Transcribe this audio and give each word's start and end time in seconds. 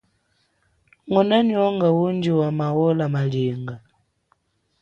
Nguna 1.07 1.37
nyonga 1.49 1.87
undji 2.03 2.31
wa 2.39 2.49
maola 2.59 3.05
malinga. 3.13 3.75